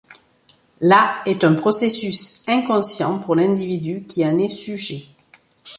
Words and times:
La 0.79 1.21
est 1.27 1.43
un 1.43 1.53
processus 1.53 2.41
inconscient 2.49 3.19
pour 3.19 3.35
l'individu 3.35 4.03
qui 4.07 4.25
en 4.25 4.39
est 4.39 4.49
sujet. 4.49 5.03